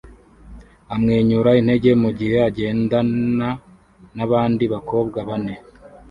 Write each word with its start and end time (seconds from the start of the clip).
amwenyura 0.93 1.49
intege 1.59 1.91
mugihe 2.03 2.37
agendana 2.49 3.49
nabandi 4.15 4.63
bakobwa 4.73 5.17
bane 5.29 5.55